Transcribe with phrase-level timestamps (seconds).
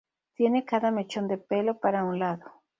[0.33, 2.63] Tiene cada mechón de pelo para un lado.